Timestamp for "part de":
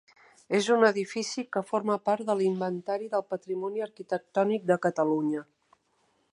2.09-2.37